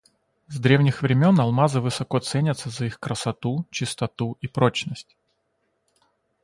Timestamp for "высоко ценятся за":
1.79-2.85